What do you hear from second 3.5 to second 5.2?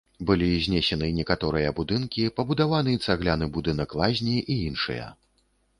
будынак лазні і іншыя.